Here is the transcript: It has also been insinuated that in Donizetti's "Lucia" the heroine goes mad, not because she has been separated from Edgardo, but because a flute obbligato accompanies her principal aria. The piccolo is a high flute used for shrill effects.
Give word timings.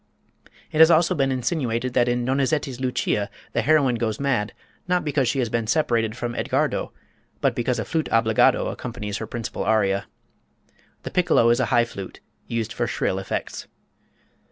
It 0.71 0.79
has 0.79 0.89
also 0.89 1.13
been 1.13 1.31
insinuated 1.31 1.93
that 1.93 2.07
in 2.07 2.25
Donizetti's 2.25 2.79
"Lucia" 2.79 3.29
the 3.53 3.61
heroine 3.61 3.97
goes 3.97 4.19
mad, 4.19 4.51
not 4.87 5.05
because 5.05 5.27
she 5.27 5.37
has 5.37 5.47
been 5.49 5.67
separated 5.67 6.17
from 6.17 6.33
Edgardo, 6.33 6.91
but 7.39 7.53
because 7.53 7.77
a 7.77 7.85
flute 7.85 8.09
obbligato 8.11 8.69
accompanies 8.69 9.17
her 9.17 9.27
principal 9.27 9.63
aria. 9.63 10.07
The 11.03 11.11
piccolo 11.11 11.51
is 11.51 11.59
a 11.59 11.67
high 11.67 11.85
flute 11.85 12.19
used 12.47 12.73
for 12.73 12.87
shrill 12.87 13.19
effects. 13.19 13.67